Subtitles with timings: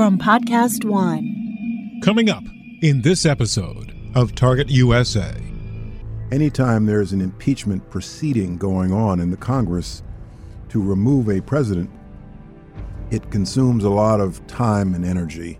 [0.00, 2.00] from Podcast One.
[2.02, 2.42] Coming up
[2.80, 5.34] in this episode of Target USA.
[6.32, 10.02] Anytime there's an impeachment proceeding going on in the Congress
[10.70, 11.90] to remove a president,
[13.10, 15.58] it consumes a lot of time and energy.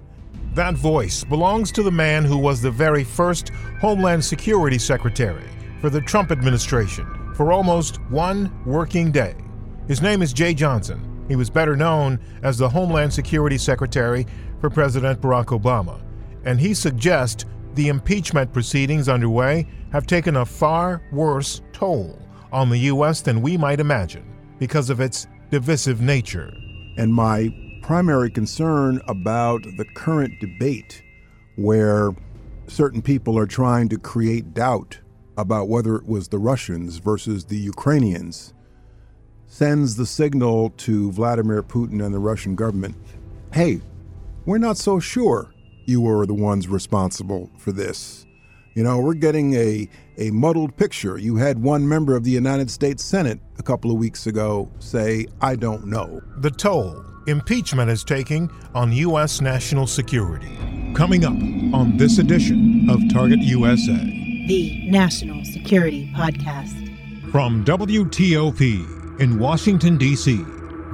[0.55, 5.51] That voice belongs to the man who was the very first Homeland Security Secretary
[5.83, 9.35] for the Trump administration for almost one working day.
[9.87, 11.10] His name is Jeh Johnson.
[11.31, 14.27] He was better known as the Homeland Security Secretary
[14.61, 16.01] for President Barack Obama.
[16.45, 17.45] And he suggests
[17.77, 22.19] the impeachment proceedings underway have taken a far worse toll
[22.51, 23.21] on the U.S.
[23.21, 24.25] than we might imagine
[24.59, 26.53] because of its divisive nature.
[26.97, 27.49] And my
[27.81, 31.01] primary concern about the current debate,
[31.55, 32.11] where
[32.67, 34.99] certain people are trying to create doubt
[35.37, 38.53] about whether it was the Russians versus the Ukrainians,
[39.51, 42.97] sends the signal to Vladimir Putin and the Russian government
[43.53, 43.81] hey,
[44.47, 45.53] we're not so sure
[45.85, 48.27] you were the ones responsible for this.
[48.75, 51.19] You know, we're getting a, a muddled picture.
[51.19, 55.27] You had one member of the United States Senate a couple of weeks ago say,
[55.41, 56.21] I don't know.
[56.39, 59.41] The toll impeachment is taking on U.S.
[59.41, 60.57] national security.
[60.95, 61.33] Coming up
[61.75, 66.77] on this edition of Target USA, the National Security Podcast.
[67.31, 70.43] From WTOP in Washington, D.C.,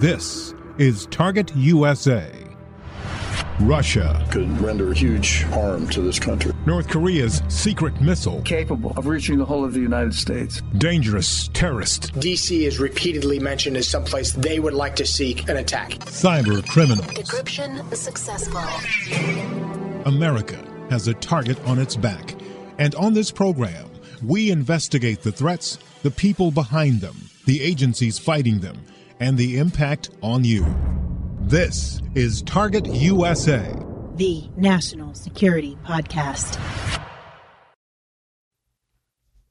[0.01, 2.31] this is Target USA.
[3.61, 6.53] Russia could render huge harm to this country.
[6.67, 10.61] North Korea's secret missile capable of reaching the whole of the United States.
[10.77, 12.13] Dangerous terrorist.
[12.15, 15.91] DC is repeatedly mentioned as someplace they would like to seek an attack.
[16.01, 17.07] Cyber criminals.
[17.07, 18.61] Decryption successful.
[20.05, 22.35] America has a target on its back.
[22.79, 23.89] And on this program,
[24.23, 27.17] we investigate the threats, the people behind them,
[27.47, 28.77] the agencies fighting them,
[29.21, 30.67] and the impact on you.
[31.41, 33.75] This is Target USA,
[34.17, 36.61] the National Security Podcast.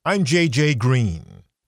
[0.04, 1.26] I'm JJ Green.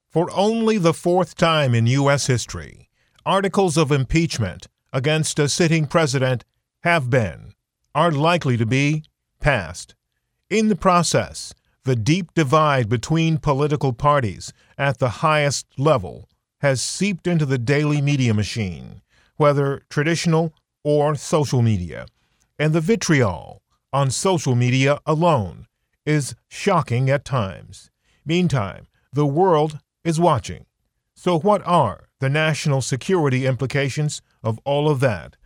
[0.09, 2.27] For only the fourth time in U.S.
[2.27, 2.89] history,
[3.25, 6.44] articles of impeachment against a sitting president
[6.81, 7.53] have been,
[7.95, 9.03] are likely to be,
[9.39, 9.95] passed.
[10.49, 11.53] In the process,
[11.87, 16.27] the deep divide between political parties at the highest level
[16.59, 19.01] has seeped into the daily media machine
[19.37, 20.53] whether traditional
[20.83, 22.05] or social media.
[22.59, 23.61] And the vitriol
[23.93, 25.67] on social media alone
[26.05, 27.89] is shocking at times.
[28.25, 30.65] Meantime, the world is watching.
[31.15, 35.37] So, what are the national security implications of all of that?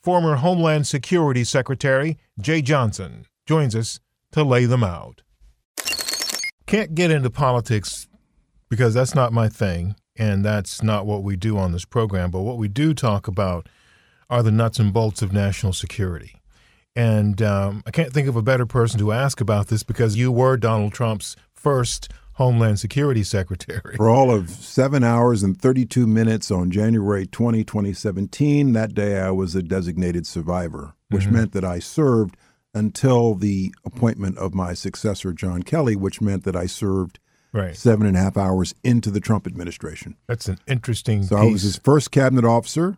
[0.00, 3.98] Former Homeland Security Secretary Jeh Johnson joins us
[4.30, 5.22] to lay them out.
[6.68, 8.08] Can't get into politics
[8.68, 12.30] because that's not my thing and that's not what we do on this program.
[12.30, 13.70] But what we do talk about
[14.28, 16.42] are the nuts and bolts of national security.
[16.94, 20.30] And um, I can't think of a better person to ask about this because you
[20.30, 23.96] were Donald Trump's first Homeland Security Secretary.
[23.96, 29.30] For all of seven hours and 32 minutes on January 20, 2017, that day I
[29.30, 31.34] was a designated survivor, which mm-hmm.
[31.34, 32.36] meant that I served
[32.74, 37.18] until the appointment of my successor, John Kelly, which meant that I served
[37.52, 37.76] right.
[37.76, 40.16] seven and a half hours into the Trump administration.
[40.26, 41.22] That's an interesting.
[41.22, 41.44] So piece.
[41.44, 42.96] I was his first cabinet officer.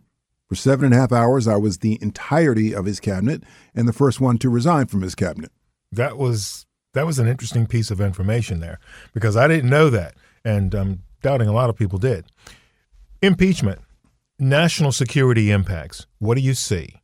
[0.49, 3.93] For seven and a half hours, I was the entirety of his cabinet and the
[3.93, 5.53] first one to resign from his cabinet.
[5.93, 8.81] That was that was an interesting piece of information there
[9.15, 12.27] because I didn't know that, and I'm doubting a lot of people did.
[13.23, 13.81] Impeachment,
[14.41, 16.07] national security impacts.
[16.19, 17.01] What do you see?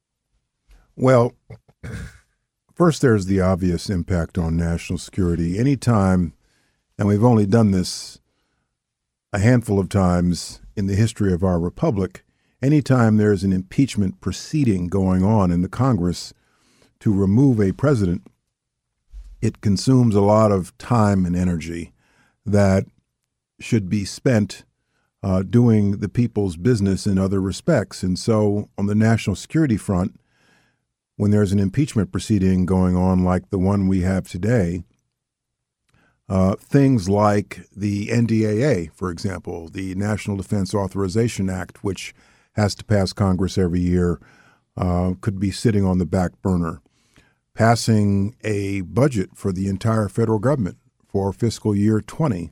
[0.97, 1.35] Well,
[2.77, 5.59] first, there's the obvious impact on national security.
[5.59, 6.33] Anytime
[6.99, 8.21] and we've only done this
[9.33, 12.25] a handful of times in the history of our republic.
[12.63, 16.33] Anytime there's an impeachment proceeding going on in the Congress
[17.01, 18.27] to remove a president,
[19.43, 21.93] it consumes a lot of time and energy
[22.47, 22.87] that
[23.61, 24.65] should be spent
[25.23, 28.03] uh, doing the people's business in other respects.
[28.03, 30.19] And so, on the national security front,
[31.17, 34.85] when there's an impeachment proceeding going on like the one we have today,
[36.29, 42.15] uh, things like the NDAA, for example, the National Defense Authorization Act, which
[42.53, 44.21] has to pass Congress every year,
[44.77, 46.83] uh, could be sitting on the back burner.
[47.55, 50.77] Passing a budget for the entire federal government
[51.09, 52.51] for fiscal year 20,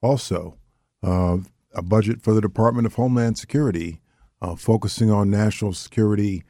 [0.00, 0.58] also
[1.04, 1.38] uh,
[1.72, 4.00] a budget for the Department of Homeland Security,
[4.40, 6.42] uh, focusing on national security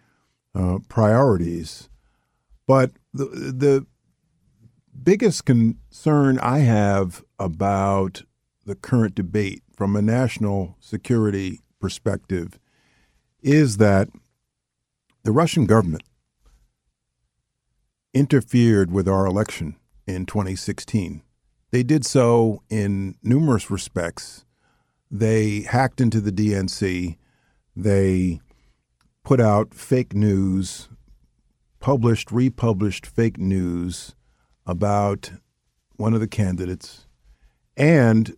[0.55, 1.89] uh, priorities.
[2.67, 3.87] But the, the
[5.03, 8.23] biggest concern I have about
[8.65, 12.59] the current debate from a national security perspective
[13.43, 14.09] is that
[15.25, 16.05] the Russian government
[18.15, 19.77] interfered with our election
[20.07, 21.23] in 2016.
[21.71, 24.45] They did so in numerous respects.
[25.11, 27.17] They hacked into the DNC.
[27.75, 28.41] They
[29.25, 30.89] put out fake news,
[31.81, 34.15] published, republished fake news
[34.67, 35.33] about
[35.97, 37.07] one of the candidates,
[37.77, 38.35] and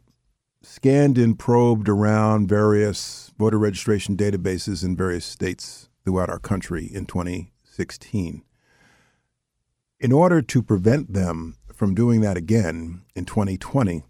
[0.62, 7.06] scanned and probed around various voter registration databases in various states throughout our country in
[7.06, 8.42] 2016.
[10.00, 14.02] In order to prevent them from doing that again in 2020,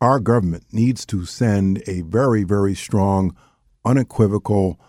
[0.00, 3.36] our government needs to send a very, very strong,
[3.84, 4.80] unequivocal,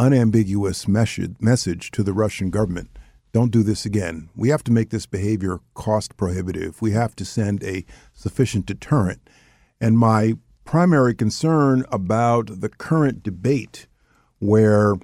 [0.00, 2.98] unambiguous message, to the Russian government.
[3.32, 4.30] Don't do this again.
[4.34, 6.80] We have to make this behavior cost prohibitive.
[6.80, 9.28] We have to send a sufficient deterrent.
[9.78, 13.86] And my primary concern about the current debate,
[14.38, 14.96] where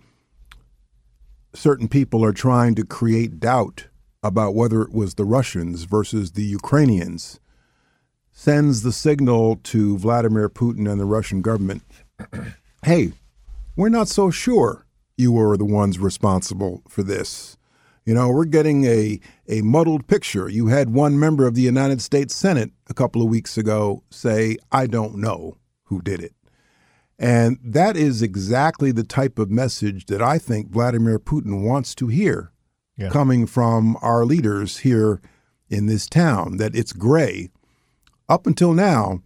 [1.52, 3.88] certain people are trying to create doubt
[4.22, 7.38] about whether it was the Russians versus the Ukrainians,
[8.32, 11.82] sends the signal to Vladimir Putin and the Russian government
[12.82, 13.12] hey,
[13.76, 14.85] we're not so sure
[15.16, 17.56] you were the ones responsible for this.
[18.04, 19.18] You know, we're getting a,
[19.48, 20.48] a muddled picture.
[20.48, 24.58] You had one member of the United States Senate a couple of weeks ago say,
[24.70, 26.32] I don't know who did it.
[27.18, 32.08] And that is exactly the type of message that I think Vladimir Putin wants to
[32.08, 32.52] hear
[32.96, 33.08] yeah.
[33.08, 35.20] coming from our leaders here
[35.68, 37.48] in this town that it's gray.
[38.28, 39.22] Up until now,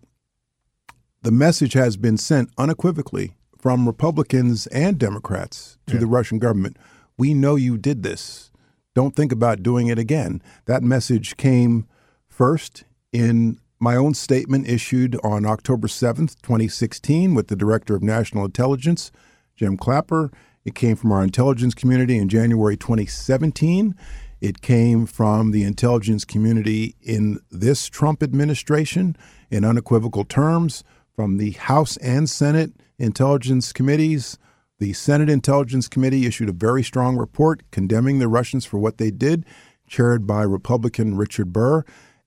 [1.22, 6.00] the message has been sent unequivocally from Republicans and Democrats to yeah.
[6.00, 6.76] the Russian government.
[7.18, 8.50] We know you did this.
[8.94, 10.42] Don't think about doing it again.
[10.64, 11.86] That message came
[12.26, 18.44] first in my own statement issued on October 7th, 2016, with the Director of National
[18.44, 19.12] Intelligence,
[19.56, 20.30] Jim Clapper.
[20.64, 23.94] It came from our intelligence community in January 2017.
[24.40, 29.16] It came from the intelligence community in this Trump administration
[29.50, 30.82] in unequivocal terms
[31.14, 34.38] from the House and Senate intelligence committees.
[34.78, 39.10] The Senate Intelligence Committee issued a very strong report condemning the Russians for what they
[39.10, 39.44] did,
[39.86, 41.84] chaired by Republican Richard Burr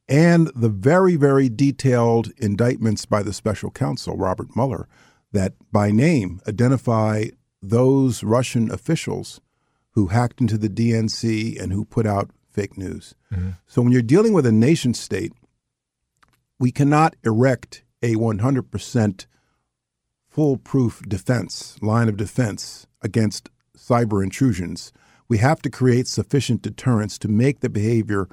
[0.07, 4.88] and the very, very detailed indictments by the special counsel, Robert Mueller,
[5.31, 7.25] that by name identify
[7.62, 9.39] those Russian officials
[9.91, 13.15] who hacked into the DNC and who put out fake news.
[13.33, 13.51] Mm-hmm.
[13.65, 15.33] So when you're dealing with a nation state,
[16.59, 19.26] we cannot erect a 100%
[20.30, 24.92] foolproof defense, line of defense against cyber intrusions.
[25.30, 28.28] We have to create sufficient deterrence to make the behavior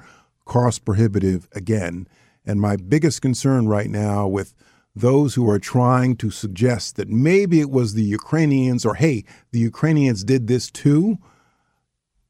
[0.45, 2.07] cost prohibitive again.
[2.45, 4.53] And my biggest concern right now with
[4.93, 9.59] those who are trying to suggest that maybe it was the Ukrainians or hey, the
[9.59, 11.17] Ukrainians did this too,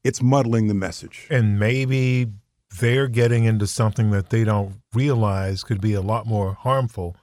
[0.04, 1.26] it's muddling the message.
[1.28, 2.28] And maybe
[2.78, 7.16] they're getting into something that they don't realize could be a lot more harmful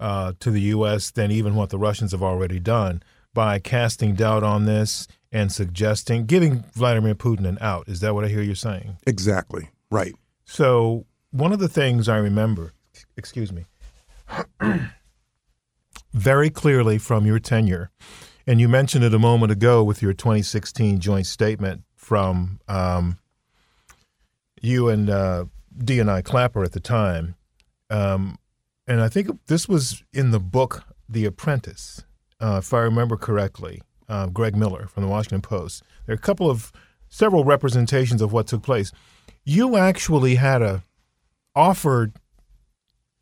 [0.00, 1.10] uh, to the U.S.
[1.10, 3.02] than even what the Russians have already done
[3.34, 7.88] by casting doubt on this and suggesting, giving Vladimir Putin an out.
[7.88, 8.96] Is that what I hear you saying?
[9.06, 9.68] Exactly.
[9.90, 10.14] Right.
[10.44, 12.72] So one of the things I remember,
[13.16, 13.66] excuse me,
[16.12, 17.90] very clearly from your tenure,
[18.46, 23.18] and you mentioned it a moment ago with your 2016 joint statement from um,
[24.62, 25.44] you and uh,
[25.76, 27.34] DNI Clapper at the time.
[27.90, 28.38] Um,
[28.86, 32.04] and I think this was in the book The Apprentice,
[32.40, 35.82] uh, if I remember correctly, uh, Greg Miller from the Washington Post.
[36.06, 36.72] There are a couple of
[37.08, 38.92] several representations of what took place
[39.46, 40.82] you actually had a
[41.54, 42.12] offered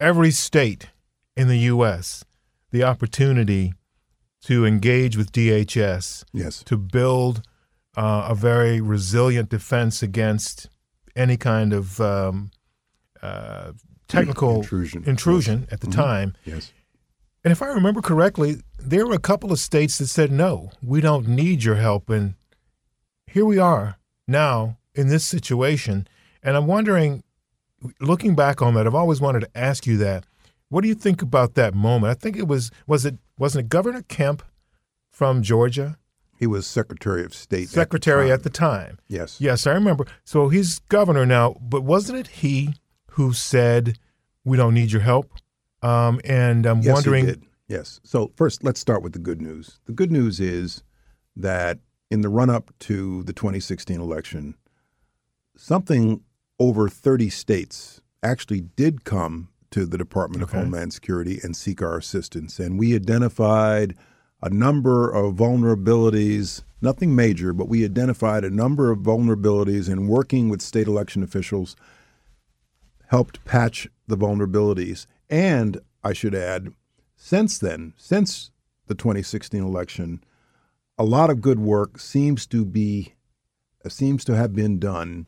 [0.00, 0.88] every state
[1.36, 2.24] in the U.S.
[2.72, 3.74] the opportunity
[4.42, 7.42] to engage with DHS, yes, to build
[7.96, 10.68] uh, a very resilient defense against
[11.14, 12.50] any kind of um,
[13.22, 13.72] uh,
[14.08, 15.72] technical intrusion, intrusion yes.
[15.72, 16.00] at the mm-hmm.
[16.00, 16.34] time.
[16.44, 16.72] Yes.
[17.42, 21.00] And if I remember correctly, there were a couple of states that said, no, we
[21.00, 22.08] don't need your help.
[22.08, 22.34] And
[23.26, 26.08] here we are now in this situation.
[26.42, 27.22] And I'm wondering,
[28.00, 30.24] looking back on that, I've always wanted to ask you that.
[30.68, 32.10] What do you think about that moment?
[32.10, 34.42] I think it was was it wasn't it Governor Kemp
[35.10, 35.98] from Georgia?
[36.36, 37.68] He was Secretary of State.
[37.68, 38.32] Secretary at the.
[38.34, 38.98] At the time.
[39.06, 39.40] Yes.
[39.40, 40.06] Yes, I remember.
[40.24, 42.74] So he's governor now, but wasn't it he
[43.14, 43.98] who said,
[44.44, 45.32] "We don't need your help"?
[45.82, 47.26] Um, and I'm yes, wondering.
[47.26, 47.42] Did.
[47.68, 48.00] Yes.
[48.04, 49.80] So first, let's start with the good news.
[49.86, 50.82] The good news is
[51.36, 51.78] that
[52.10, 54.54] in the run-up to the 2016 election,
[55.56, 56.22] something
[56.58, 60.56] over 30 states actually did come to the Department okay.
[60.56, 62.58] of Homeland Security and seek our assistance.
[62.60, 63.96] And we identified
[64.40, 70.48] a number of vulnerabilities, nothing major, but we identified a number of vulnerabilities in working
[70.48, 71.74] with state election officials
[73.08, 75.06] helped patch the vulnerabilities.
[75.30, 76.72] And I should add,
[77.16, 78.50] since then, since
[78.86, 80.22] the 2016 election,
[80.98, 83.14] a lot of good work seems to be
[83.84, 85.26] uh, seems to have been done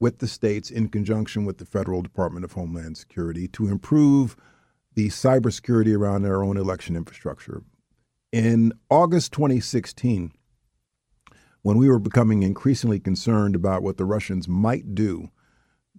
[0.00, 4.36] with the states in conjunction with the federal Department of Homeland Security to improve
[4.94, 7.62] the cybersecurity around their own election infrastructure.
[8.32, 10.32] In August 2016,
[11.62, 15.30] when we were becoming increasingly concerned about what the Russians might do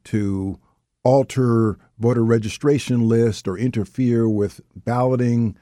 [0.05, 0.59] to
[1.05, 5.55] alter voter registration list or interfere with balloting,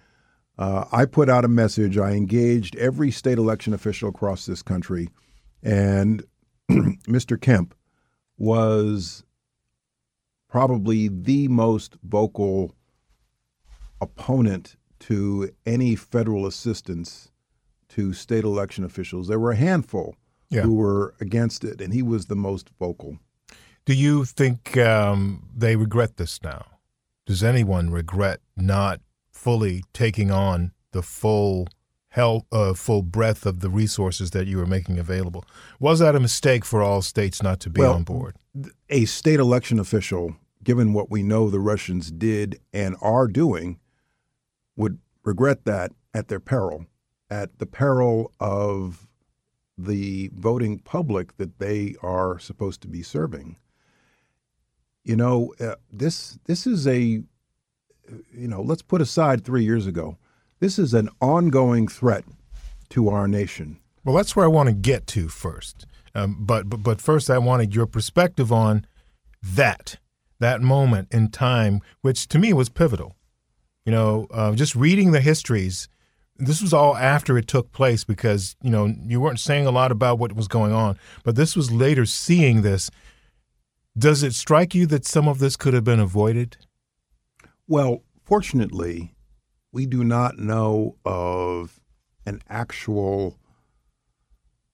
[0.58, 1.98] uh, I put out a message.
[1.98, 5.10] I engaged every state election official across this country,
[5.62, 6.24] and
[6.72, 7.40] Mr.
[7.40, 7.76] Kemp
[8.38, 9.24] was
[10.48, 12.76] probably the most vocal
[14.00, 17.32] opponent to any federal assistance
[17.90, 19.28] to state election officials.
[19.28, 20.16] There were a handful
[20.50, 20.62] yeah.
[20.62, 23.18] who were against it, and he was the most vocal.
[23.86, 26.66] Do you think um, they regret this now?
[27.26, 31.68] Does anyone regret not fully taking on the full
[32.16, 35.44] uh, full breadth of the resources that you were making available?
[35.80, 38.36] Was that a mistake for all states not to be well, on board?
[38.90, 43.80] A state election official, given what we know the Russians did and are doing,
[44.76, 46.86] would regret that at their peril,
[47.30, 49.08] at the peril of
[49.78, 53.58] the voting public that they are supposed to be serving.
[55.04, 57.24] You know, uh, this this is a
[58.32, 60.18] you know, let's put aside 3 years ago.
[60.60, 62.26] This is an ongoing threat
[62.90, 63.80] to our nation.
[64.04, 65.86] Well, that's where I want to get to first.
[66.14, 68.86] Um, but, but but first, I wanted your perspective on
[69.42, 69.98] that
[70.40, 73.16] that moment in time, which to me was pivotal.
[73.86, 75.88] You know, uh, just reading the histories,
[76.38, 79.92] this was all after it took place because, you know, you weren't saying a lot
[79.92, 82.90] about what was going on, but this was later seeing this.
[83.98, 86.58] Does it strike you that some of this could have been avoided?
[87.68, 89.16] Well, fortunately,
[89.72, 91.80] we do not know of
[92.26, 93.40] an actual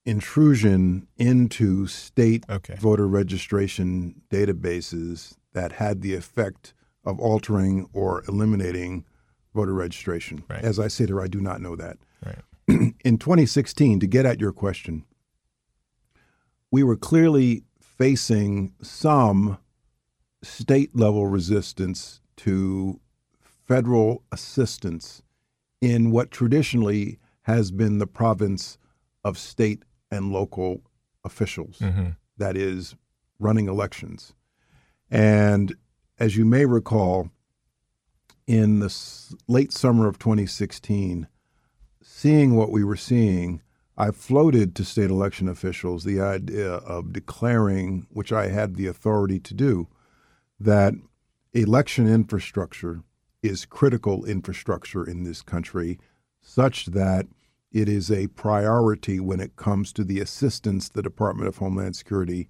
[0.05, 2.75] intrusion into state okay.
[2.75, 6.73] voter registration databases that had the effect
[7.03, 9.05] of altering or eliminating
[9.53, 10.43] voter registration.
[10.47, 10.63] Right.
[10.63, 11.97] As I say there, I do not know that.
[12.25, 12.93] Right.
[13.03, 15.05] In 2016, to get at your question,
[16.71, 17.63] we were clearly
[17.99, 19.57] facing some
[20.41, 22.99] state level resistance to
[23.67, 25.21] federal assistance
[25.81, 28.77] in what traditionally has been the province
[29.23, 30.81] of state and local
[31.25, 32.11] officials, mm-hmm.
[32.37, 32.95] that is,
[33.37, 34.33] running elections.
[35.11, 35.75] And
[36.19, 37.29] as you may recall,
[38.47, 38.93] in the
[39.47, 41.27] late summer of 2016,
[42.01, 43.61] seeing what we were seeing,
[43.99, 49.41] I floated to state election officials the idea of declaring, which I had the authority
[49.41, 49.89] to do,
[50.57, 50.93] that
[51.51, 53.03] election infrastructure
[53.43, 55.99] is critical infrastructure in this country,
[56.41, 57.27] such that
[57.73, 62.47] it is a priority when it comes to the assistance the Department of Homeland Security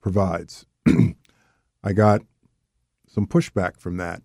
[0.00, 0.64] provides.
[1.84, 2.22] I got
[3.06, 4.22] some pushback from that.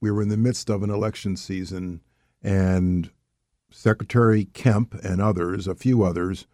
[0.00, 2.00] We were in the midst of an election season,
[2.42, 3.10] and
[3.70, 6.46] Secretary Kemp and others, a few others,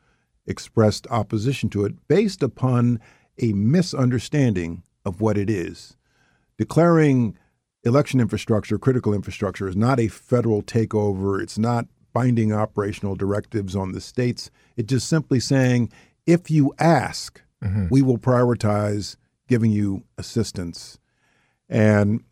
[0.47, 3.00] expressed opposition to it based upon
[3.40, 5.97] a misunderstanding of what it is.
[6.59, 7.37] Declaring
[7.85, 11.42] election infrastructure, critical infrastructure, is not a federal takeover.
[11.42, 14.50] It's not binding operational directives on the states.
[14.76, 15.90] It's just simply saying
[16.26, 17.87] if you ask, mm-hmm.
[17.90, 19.16] we will prioritize
[19.49, 20.99] giving you assistance.
[21.69, 22.23] And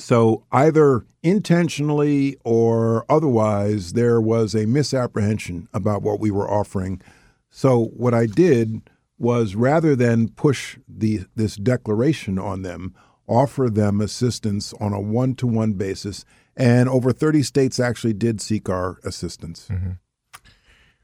[0.00, 7.02] so, either intentionally or otherwise, there was a misapprehension about what we were offering.
[7.50, 8.88] So, what I did
[9.18, 12.94] was rather than push the, this declaration on them,
[13.28, 16.24] offer them assistance on a one to one basis.
[16.56, 19.68] And over 30 states actually did seek our assistance.
[19.70, 19.90] Mm-hmm.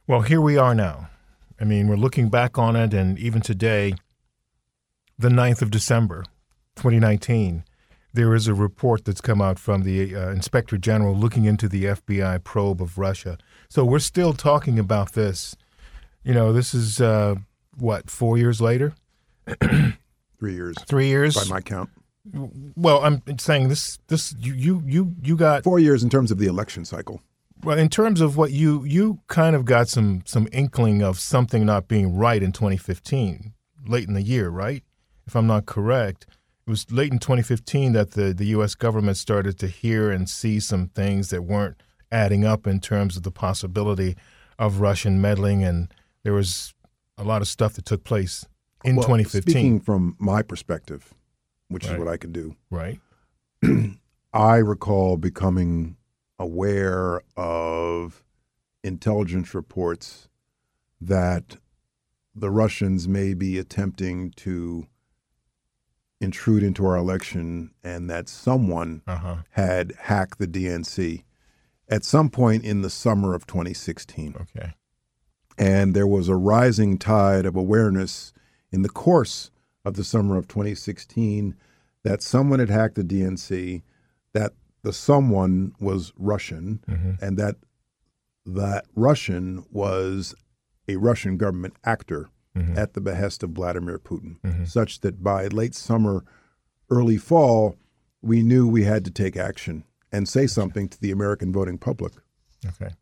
[0.06, 1.10] Well, here we are now.
[1.60, 3.94] I mean, we're looking back on it, and even today,
[5.18, 6.24] the 9th of December,
[6.76, 7.64] 2019,
[8.16, 11.84] there is a report that's come out from the uh, Inspector General looking into the
[11.84, 13.38] FBI probe of Russia.
[13.68, 15.54] So we're still talking about this.
[16.24, 17.36] You know, this is uh,
[17.76, 18.94] what, four years later?
[20.38, 20.76] Three years.
[20.86, 21.36] Three years.
[21.36, 21.90] By my count.
[22.74, 23.98] Well, I'm saying this.
[24.08, 27.22] This you you you got four years in terms of the election cycle.
[27.62, 31.64] Well, in terms of what you you kind of got some some inkling of something
[31.64, 33.52] not being right in 2015,
[33.86, 34.82] late in the year, right?
[35.26, 36.26] If I'm not correct,
[36.66, 38.74] it was late in 2015 that the the U.S.
[38.74, 41.80] government started to hear and see some things that weren't
[42.10, 44.16] adding up in terms of the possibility
[44.58, 45.92] of Russian meddling, and
[46.24, 46.74] there was
[47.18, 48.46] a lot of stuff that took place
[48.84, 49.52] in well, 2015.
[49.52, 51.14] Speaking from my perspective,
[51.68, 51.92] which Right.
[51.94, 53.00] is what I can do, right?
[54.32, 55.96] I recall becoming
[56.38, 58.22] aware of
[58.82, 60.28] intelligence reports
[61.00, 61.56] that
[62.34, 64.86] the Russians may be attempting to
[66.20, 69.36] intrude into our election and that someone Uh huh.
[69.50, 71.24] had hacked the DNC
[71.88, 74.34] at some point in the summer of 2016.
[74.40, 74.72] Okay.
[75.58, 78.32] And there was a rising tide of awareness
[78.72, 79.50] in the course
[79.84, 81.54] of the summer of 2016
[82.02, 83.82] that someone had hacked the DNC,
[84.32, 86.80] that the someone was Russian,
[87.20, 87.56] and that
[88.44, 90.34] that Russian was
[90.88, 92.78] a Russian government actor Mm-hmm.
[92.78, 94.64] at the behest of Vladimir Putin, mm-hmm.
[94.64, 96.24] such that by late summer,
[96.88, 97.76] early fall,
[98.22, 102.14] we knew we had to take action and say something to the American voting public.
[102.64, 102.94] Okay.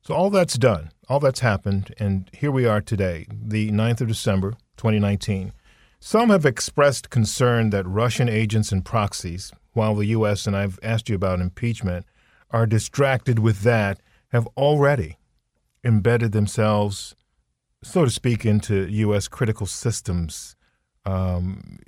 [0.00, 4.08] So all that's done, all that's happened, and here we are today, the 9th of
[4.08, 5.52] December, 2019.
[6.00, 11.08] Some have expressed concern that Russian agents and proxies, while the U.S., and I've asked
[11.08, 12.06] you about impeachment,
[12.50, 15.18] are distracted with that, have already
[15.84, 17.14] embedded themselves,
[17.86, 19.28] so to speak, into U.S.
[19.28, 20.56] critical systems,
[21.04, 21.78] um,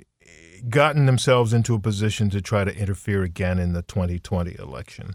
[0.67, 5.13] gotten themselves into a position to try to interfere again in the 2020 election.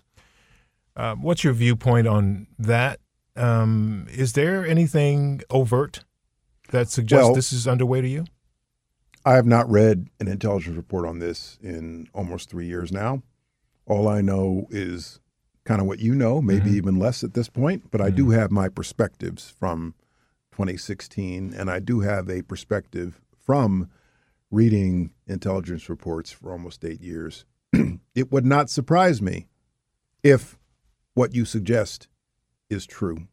[0.96, 3.00] Uh, what's your viewpoint on that?
[3.36, 6.04] Um, is there anything overt
[6.70, 8.24] that suggests Well- this is underway to you?
[9.26, 13.22] I have not read an intelligence report on this in almost three years now.
[13.86, 15.18] All I know is
[15.64, 18.50] kind of what you know, maybe even less at this point, but I do have
[18.50, 19.94] my perspectives from
[20.54, 23.90] 2016, and I do have a perspective from
[24.52, 27.44] reading intelligence reports for almost eight years.
[28.14, 29.48] it would not surprise me
[30.22, 30.56] if
[31.14, 32.06] what you suggest
[32.70, 33.26] is true,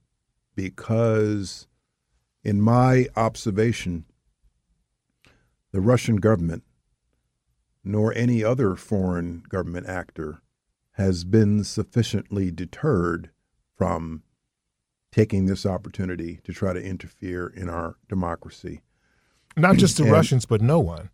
[0.56, 1.68] because
[2.44, 4.06] in my observation,
[5.72, 6.64] the Russian government,
[7.84, 10.42] nor any other foreign government actor,
[10.94, 13.30] has been sufficiently deterred
[13.78, 14.24] from
[15.12, 18.82] taking this opportunity to try to interfere in our democracy.
[19.58, 21.10] Not just the And- Russians, but no one.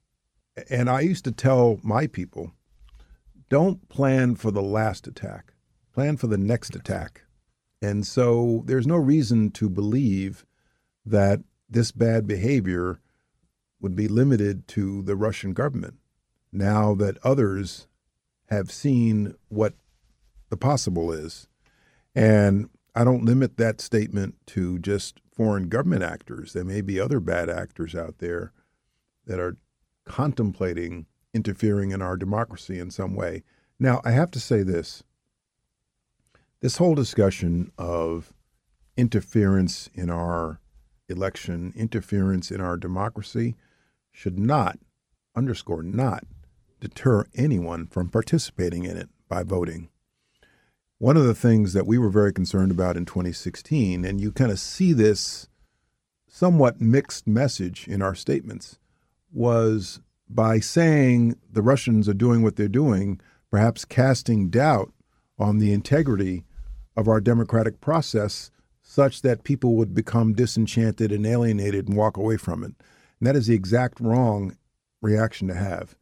[0.70, 2.54] And I used to tell my people
[3.50, 5.54] don't plan for the last attack,
[5.94, 7.24] plan for the next attack.
[7.82, 10.46] And so there's no reason to believe
[11.06, 13.00] that this bad behavior
[13.80, 15.96] would be limited to the Russian government
[16.52, 17.88] now that others
[18.50, 19.76] have seen what
[20.50, 21.48] the possible is.
[22.16, 26.54] And I don't limit that statement to just foreign government actors.
[26.54, 28.54] There may be other bad actors out there
[29.28, 29.56] that are
[30.04, 33.44] contemplating interfering in our democracy in some way.
[33.80, 35.04] Now, I have to say this
[36.60, 38.34] this whole discussion of
[38.98, 40.60] interference in our
[41.08, 43.56] election, interference in our democracy,
[44.12, 44.80] should not,
[45.36, 46.24] underscore not,
[46.80, 49.90] deter anyone from participating in it by voting.
[51.00, 54.50] One of the things that we were very concerned about in 2016, and you kind
[54.50, 55.48] of see this
[56.28, 58.80] somewhat mixed message in our statements,
[59.32, 64.92] was by saying the Russians are doing what they're doing, perhaps casting doubt
[65.38, 66.46] on the integrity
[66.96, 68.50] of our democratic process
[68.82, 72.74] such that people would become disenchanted and alienated and walk away from it.
[73.20, 74.58] And that is the exact wrong
[75.00, 75.96] reaction to have.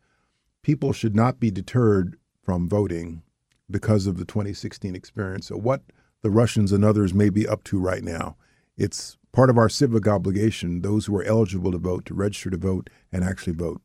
[0.62, 3.24] People should not be deterred from voting
[3.70, 5.82] because of the 2016 experience or what
[6.22, 8.36] the Russians and others may be up to right now.
[8.78, 12.58] It's part of our civic obligation, those who are eligible to vote, to register to
[12.58, 13.82] vote and actually vote.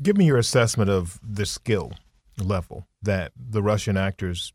[0.00, 1.92] Give me your assessment of the skill
[2.38, 4.52] level that the Russian actors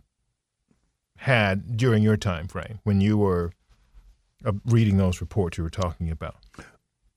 [1.17, 3.51] had during your time frame when you were
[4.45, 6.37] uh, reading those reports you were talking about.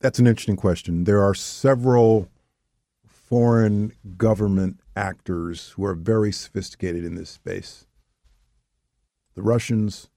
[0.00, 1.04] That's an interesting question.
[1.04, 2.28] There are several
[3.06, 7.86] foreign government actors who are very sophisticated in this space.
[9.34, 10.10] The Russians,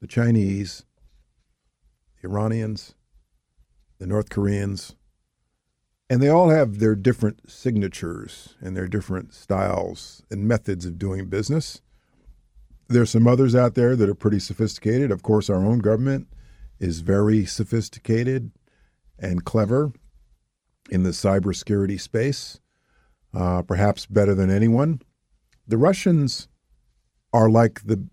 [0.00, 0.84] the Chinese,
[2.20, 2.94] the Iranians,
[3.98, 4.96] the North Koreans,
[6.10, 11.26] and they all have their different signatures and their different styles and methods of doing
[11.26, 11.80] business.
[12.88, 15.10] There's some others out there that are pretty sophisticated.
[15.12, 16.28] Of course, our own government
[16.80, 18.50] is very sophisticated
[19.18, 19.92] and clever
[20.90, 22.60] in the cybersecurity space,
[23.34, 25.00] uh, perhaps better than anyone.
[25.66, 26.48] The Russians
[27.32, 28.06] are like the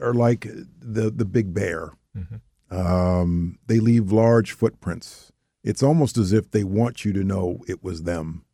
[0.00, 0.46] are like
[0.80, 1.92] the the big bear.
[2.70, 5.32] Um, they leave large footprints.
[5.62, 8.44] It's almost as if they want you to know it was them,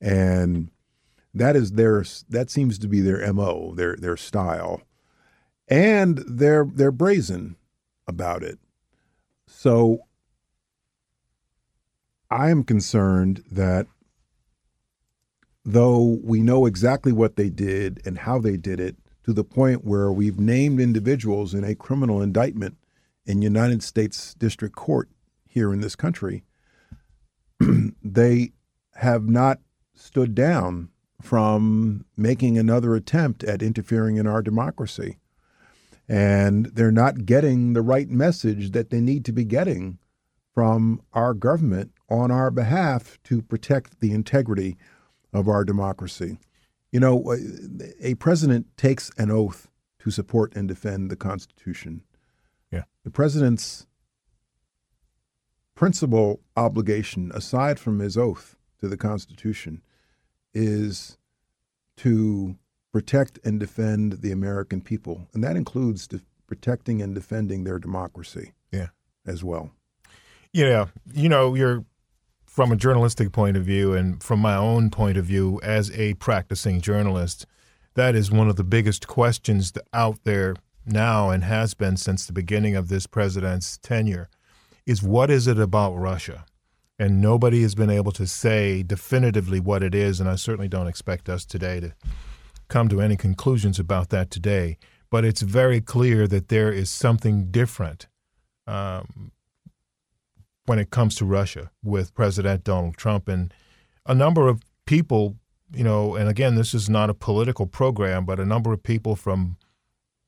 [0.00, 0.70] and
[1.34, 4.82] that is their that seems to be their mo, their their style.
[5.68, 7.56] and they're they're brazen
[8.06, 8.58] about it.
[9.46, 10.00] So
[12.30, 13.86] I am concerned that
[15.64, 19.84] though we know exactly what they did and how they did it to the point
[19.84, 22.76] where we've named individuals in a criminal indictment
[23.26, 25.08] in United States District Court
[25.46, 26.42] here in this country,
[28.02, 28.52] they
[28.94, 29.60] have not
[29.94, 30.88] stood down
[31.20, 35.18] from making another attempt at interfering in our democracy.
[36.08, 39.98] And they're not getting the right message that they need to be getting
[40.54, 44.76] from our government on our behalf to protect the integrity
[45.32, 46.38] of our democracy.
[46.92, 47.36] You know, uh,
[48.00, 49.68] a president takes an oath
[50.00, 52.02] to support and defend the Constitution.
[52.72, 52.84] Yeah.
[53.04, 53.86] The president's
[55.74, 59.82] principal obligation, aside from his oath to the Constitution,
[60.52, 61.16] is
[61.98, 62.56] to
[62.92, 65.28] protect and defend the American people.
[65.32, 66.08] And that includes
[66.46, 68.88] protecting and defending their democracy yeah.
[69.24, 69.70] as well.
[70.52, 70.86] Yeah.
[71.14, 71.84] You know, you're
[72.50, 76.14] from a journalistic point of view and from my own point of view as a
[76.14, 77.46] practicing journalist,
[77.94, 82.32] that is one of the biggest questions out there now and has been since the
[82.32, 84.28] beginning of this president's tenure
[84.84, 86.44] is what is it about Russia?
[86.98, 90.88] And nobody has been able to say definitively what it is, and I certainly don't
[90.88, 91.94] expect us today to
[92.66, 94.76] come to any conclusions about that today.
[95.08, 98.08] But it's very clear that there is something different
[98.66, 99.30] um,
[100.70, 103.52] when it comes to Russia with President Donald Trump and
[104.06, 105.34] a number of people,
[105.74, 109.16] you know, and again, this is not a political program, but a number of people
[109.16, 109.56] from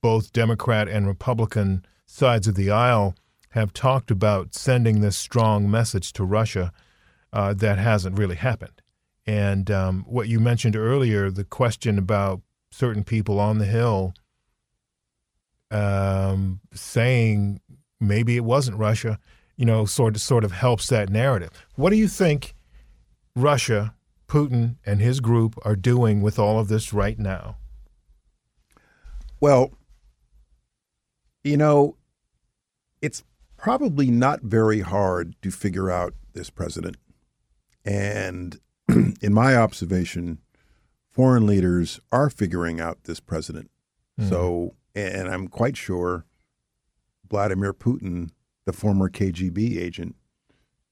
[0.03, 3.15] both Democrat and Republican sides of the aisle
[3.51, 6.73] have talked about sending this strong message to Russia
[7.33, 8.83] uh, that hasn't really happened.
[9.25, 12.41] And um, what you mentioned earlier, the question about
[12.73, 14.13] certain people on the Hill
[15.71, 17.61] um, saying
[18.01, 19.21] maybe it wasn't Russia
[19.57, 21.51] you know, sort of sort of helps that narrative.
[21.77, 22.55] What do you think
[23.37, 23.95] Russia,
[24.29, 27.57] Putin, and his group are doing with all of this right now?
[29.41, 29.73] Well,
[31.45, 31.97] you know,
[33.01, 33.25] it's
[33.57, 36.97] probably not very hard to figure out this president.
[37.85, 40.39] And in my observation,
[41.11, 43.71] foreign leaders are figuring out this president.
[44.19, 44.31] Mm-hmm.
[44.31, 46.25] So, and I'm quite sure
[47.29, 48.31] Vladimir Putin
[48.65, 50.15] the former KGB agent,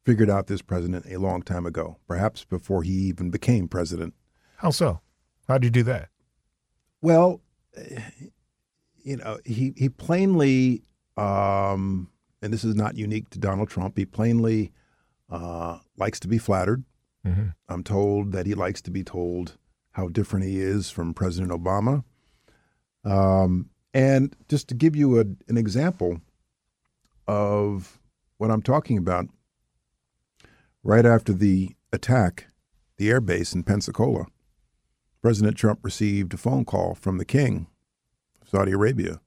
[0.05, 4.15] figured out this president a long time ago, perhaps before he even became president.
[4.57, 5.01] How so?
[5.49, 6.09] How did you do that?
[7.01, 7.41] Well,
[9.03, 10.83] you know, he he plainly,
[11.17, 12.11] um,
[12.43, 13.97] and this is not unique to Donald Trump.
[13.97, 14.73] He plainly
[15.31, 16.85] uh, likes to be flattered.
[17.27, 17.49] Mm-hmm.
[17.69, 19.57] I'm told that he likes to be told
[19.93, 22.05] how different he is from President Obama.
[23.05, 26.21] Um, and just to give you a, an example,
[27.31, 28.01] of
[28.39, 29.27] what I'm talking about.
[30.83, 32.47] Right after the attack,
[32.97, 34.27] the airbase in Pensacola,
[35.23, 37.69] President Trump received a phone call from the king
[38.43, 39.21] of Saudi Arabia.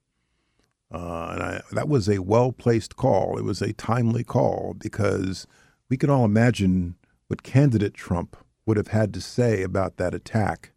[0.92, 3.38] Uh, and I, that was a well placed call.
[3.38, 5.46] It was a timely call because
[5.88, 6.96] we can all imagine
[7.28, 8.36] what candidate Trump
[8.66, 10.72] would have had to say about that attack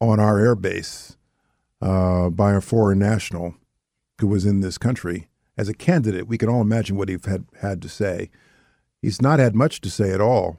[0.00, 1.16] on our airbase
[1.82, 3.56] uh, by a foreign national
[4.20, 7.46] who was in this country as a candidate, we can all imagine what he had
[7.60, 8.30] had to say.
[9.00, 10.58] He's not had much to say at all,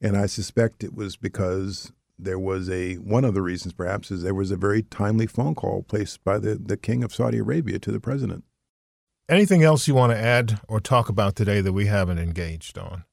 [0.00, 4.22] and I suspect it was because there was a one of the reasons perhaps is
[4.22, 7.78] there was a very timely phone call placed by the, the king of Saudi Arabia
[7.78, 8.44] to the president.
[9.28, 13.04] Anything else you want to add or talk about today that we haven't engaged on?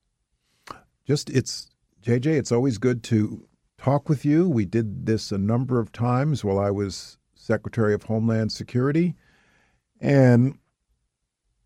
[1.06, 1.70] Just it's
[2.02, 4.48] JJ, it's always good to talk with you.
[4.50, 9.16] We did this a number of times while I was Secretary of Homeland Security.
[10.00, 10.58] And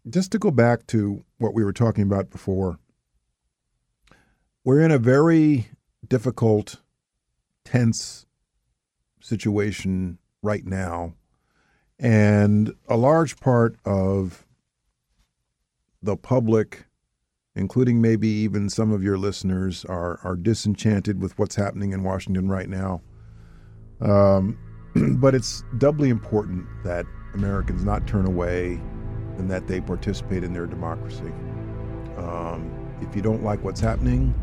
[0.07, 2.79] just to go back to what we were talking about before,
[4.63, 5.69] we're in a very
[6.07, 6.81] difficult,
[7.65, 8.25] tense
[9.21, 11.13] situation right now.
[11.97, 14.45] And a large part of
[16.01, 16.85] the public,
[17.55, 22.47] including maybe even some of your listeners, are, are disenchanted with what's happening in Washington
[22.47, 23.01] right now.
[23.99, 24.57] Um,
[25.19, 28.79] but it's doubly important that Americans not turn away
[29.39, 31.31] and that they participate in their democracy.
[32.17, 32.71] Um,
[33.01, 34.33] if you don't like what's happening,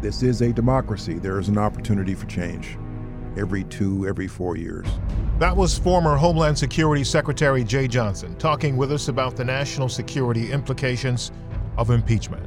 [0.00, 1.14] this is a democracy.
[1.14, 2.78] There is an opportunity for change
[3.36, 4.86] every two, every four years.
[5.38, 10.52] That was former Homeland Security Secretary Jeh Johnson talking with us about the national security
[10.52, 11.32] implications
[11.76, 12.46] of impeachment.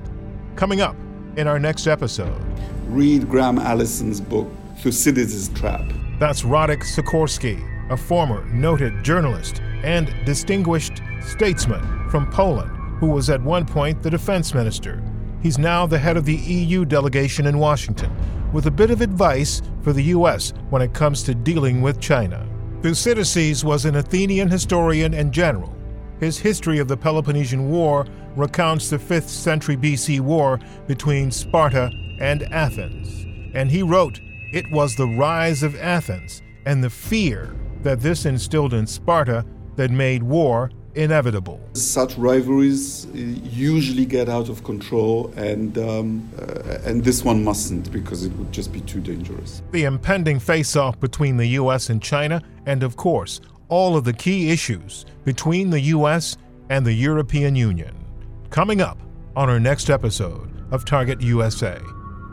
[0.56, 0.96] Coming up
[1.36, 2.42] in our next episode.
[2.88, 4.48] Read Graham Allison's book,
[4.80, 5.82] Thucydides' Trap.
[6.20, 12.72] That's Radek Sikorski a former noted journalist and distinguished statesman from Poland
[13.04, 15.04] who was at one point the defense minister.
[15.42, 18.10] He's now the head of the EU delegation in Washington,
[18.54, 20.54] with a bit of advice for the U.S.
[20.70, 22.48] when it comes to dealing with China.
[22.82, 25.76] Thucydides was an Athenian historian and general.
[26.22, 28.06] His history of the Peloponnesian War
[28.38, 31.92] recounts the 5th century BC war between Sparta
[32.22, 33.26] and Athens.
[33.54, 34.22] And he wrote,
[34.54, 39.92] It was the rise of Athens and the fear that this instilled in Sparta that
[39.92, 41.60] made war inevitable.
[41.74, 47.92] Such rivalries uh, usually get out of control, and um, uh, and this one mustn't
[47.92, 49.62] because it would just be too dangerous.
[49.72, 51.90] The impending face-off between the U.S.
[51.90, 56.38] and China, and of course, all of the key issues between the U.S.
[56.70, 57.96] and the European Union.
[58.50, 59.00] Coming up
[59.36, 61.80] on our next episode of Target USA.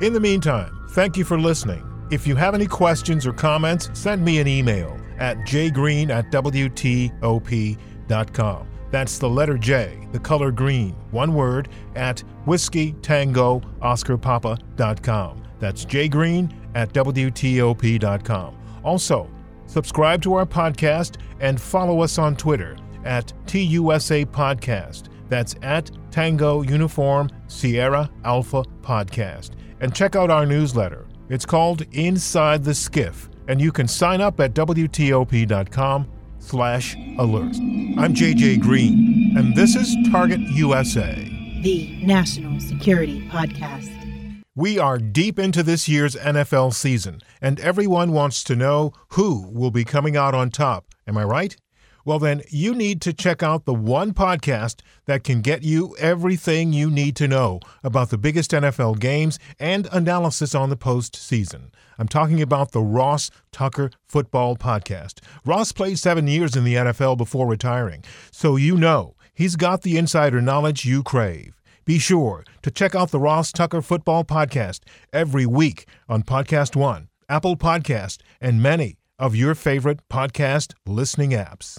[0.02, 1.86] In the meantime, thank you for listening.
[2.10, 7.78] If you have any questions or comments, send me an email at jgreen at WTOP
[8.10, 8.66] whiskeytango.com.
[8.90, 15.42] That's the letter J, the color green, one word, at whiskeytangooscarpapa.com.
[15.60, 18.56] That's jgreen at WTOP.com.
[18.82, 19.30] Also,
[19.66, 25.04] subscribe to our podcast and follow us on Twitter at TUSA Podcast.
[25.28, 29.50] That's at Tango Uniform Sierra Alpha Podcast.
[29.80, 31.06] And check out our newsletter.
[31.28, 36.08] It's called Inside the Skiff, and you can sign up at WTOP.com
[36.38, 37.56] slash alert.
[37.98, 41.14] I'm JJ Green, and this is Target USA,
[41.60, 43.90] the National Security Podcast.
[44.54, 49.72] We are deep into this year's NFL season, and everyone wants to know who will
[49.72, 50.86] be coming out on top.
[51.08, 51.56] Am I right?
[52.04, 56.72] Well, then you need to check out the one podcast that can get you everything
[56.72, 61.70] you need to know about the biggest NFL games and analysis on the postseason.
[61.98, 65.20] I'm talking about the Ross Tucker Football Podcast.
[65.44, 69.98] Ross played seven years in the NFL before retiring, so you know he's got the
[69.98, 71.60] insider knowledge you crave.
[71.84, 74.80] Be sure to check out the Ross Tucker Football Podcast
[75.12, 81.78] every week on Podcast One, Apple Podcast, and many of your favorite podcast listening apps.